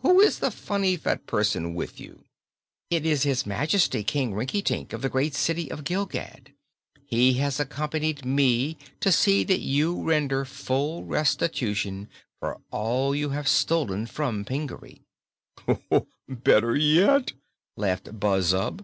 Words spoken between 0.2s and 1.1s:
is the funny